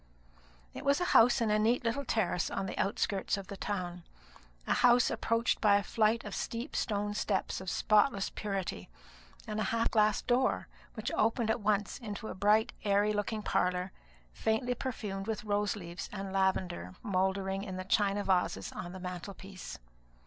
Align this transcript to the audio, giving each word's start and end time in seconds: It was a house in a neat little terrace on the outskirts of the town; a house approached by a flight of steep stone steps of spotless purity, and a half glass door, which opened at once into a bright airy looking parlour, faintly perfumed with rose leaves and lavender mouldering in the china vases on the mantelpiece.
It 0.73 0.83
was 0.83 0.99
a 0.99 1.05
house 1.13 1.41
in 1.41 1.51
a 1.51 1.59
neat 1.59 1.83
little 1.83 2.03
terrace 2.03 2.49
on 2.49 2.65
the 2.65 2.75
outskirts 2.75 3.37
of 3.37 3.49
the 3.49 3.55
town; 3.55 4.01
a 4.65 4.73
house 4.73 5.11
approached 5.11 5.61
by 5.61 5.75
a 5.75 5.83
flight 5.83 6.23
of 6.25 6.33
steep 6.33 6.75
stone 6.75 7.13
steps 7.13 7.61
of 7.61 7.69
spotless 7.69 8.31
purity, 8.31 8.89
and 9.45 9.59
a 9.59 9.65
half 9.65 9.91
glass 9.91 10.23
door, 10.23 10.67
which 10.95 11.11
opened 11.15 11.51
at 11.51 11.61
once 11.61 11.99
into 11.99 12.29
a 12.29 12.33
bright 12.33 12.73
airy 12.83 13.13
looking 13.13 13.43
parlour, 13.43 13.91
faintly 14.33 14.73
perfumed 14.73 15.27
with 15.27 15.43
rose 15.43 15.75
leaves 15.75 16.09
and 16.11 16.33
lavender 16.33 16.95
mouldering 17.03 17.61
in 17.63 17.77
the 17.77 17.85
china 17.85 18.23
vases 18.23 18.71
on 18.71 18.93
the 18.93 18.99
mantelpiece. 18.99 19.77